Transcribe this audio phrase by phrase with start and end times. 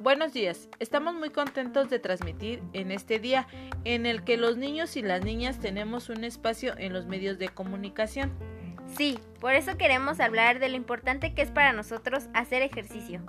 [0.00, 3.48] Buenos días, estamos muy contentos de transmitir en este día
[3.82, 7.48] en el que los niños y las niñas tenemos un espacio en los medios de
[7.48, 8.30] comunicación.
[8.96, 13.22] Sí, por eso queremos hablar de lo importante que es para nosotros hacer ejercicio.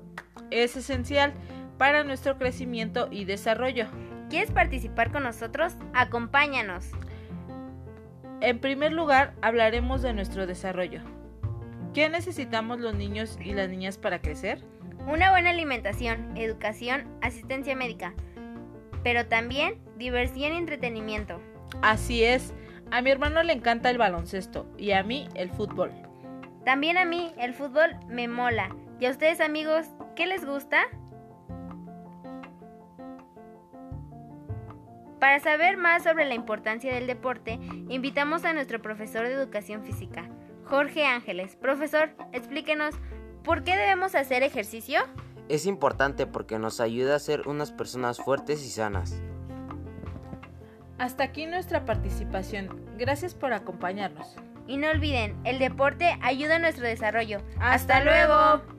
[0.52, 1.34] Es esencial
[1.79, 3.88] para nuestro crecimiento y desarrollo.
[4.29, 5.73] ¿Quieres participar con nosotros?
[5.95, 6.91] Acompáñanos.
[8.41, 11.02] En primer lugar, hablaremos de nuestro desarrollo.
[11.95, 14.63] ¿Qué necesitamos los niños y las niñas para crecer?
[15.09, 18.13] Una buena alimentación, educación, asistencia médica,
[19.04, 21.41] pero también diversión y entretenimiento.
[21.81, 22.54] Así es,
[22.91, 25.91] a mi hermano le encanta el baloncesto y a mí el fútbol.
[26.64, 28.76] También a mí el fútbol me mola.
[29.00, 30.84] ¿Y a ustedes amigos, qué les gusta?
[35.20, 37.58] Para saber más sobre la importancia del deporte,
[37.89, 40.30] invitamos a nuestro profesor de educación física,
[40.66, 41.55] Jorge Ángeles.
[41.55, 42.94] Profesor, explíquenos,
[43.44, 45.02] ¿por qué debemos hacer ejercicio?
[45.48, 49.22] Es importante porque nos ayuda a ser unas personas fuertes y sanas.
[51.00, 52.86] Hasta aquí nuestra participación.
[52.98, 54.36] Gracias por acompañarnos.
[54.67, 57.42] Y no olviden, el deporte ayuda a nuestro desarrollo.
[57.60, 58.78] ¡Hasta luego!